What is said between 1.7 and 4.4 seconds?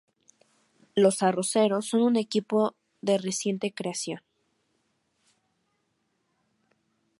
son un equipo de reciente creación.